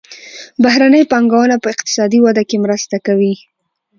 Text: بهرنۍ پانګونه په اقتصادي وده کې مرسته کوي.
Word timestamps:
بهرنۍ 0.63 1.03
پانګونه 1.11 1.55
په 1.63 1.67
اقتصادي 1.73 2.19
وده 2.21 2.43
کې 2.49 2.57
مرسته 2.65 2.95
کوي. 3.05 3.33